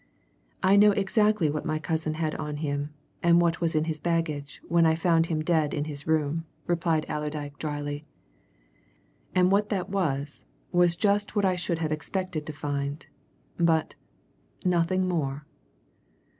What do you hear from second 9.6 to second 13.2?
that was was just what I should have expected to find.